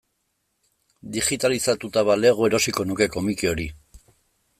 Digitalizatuta 1.17 2.03
balego 2.09 2.47
erosiko 2.51 2.87
nuke 2.93 3.09
komiki 3.17 3.51
hori. 3.51 3.67